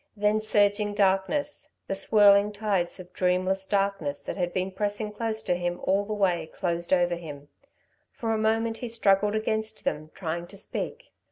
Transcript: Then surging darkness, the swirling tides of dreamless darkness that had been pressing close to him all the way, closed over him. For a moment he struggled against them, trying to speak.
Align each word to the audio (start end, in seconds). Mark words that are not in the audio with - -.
Then 0.17 0.41
surging 0.41 0.95
darkness, 0.95 1.69
the 1.87 1.93
swirling 1.93 2.51
tides 2.53 2.99
of 2.99 3.13
dreamless 3.13 3.67
darkness 3.67 4.19
that 4.21 4.35
had 4.35 4.51
been 4.51 4.71
pressing 4.71 5.11
close 5.11 5.43
to 5.43 5.53
him 5.53 5.79
all 5.83 6.05
the 6.05 6.13
way, 6.15 6.49
closed 6.55 6.91
over 6.91 7.13
him. 7.13 7.49
For 8.11 8.33
a 8.33 8.37
moment 8.39 8.79
he 8.79 8.87
struggled 8.89 9.35
against 9.35 9.83
them, 9.83 10.09
trying 10.15 10.47
to 10.47 10.57
speak. 10.57 11.11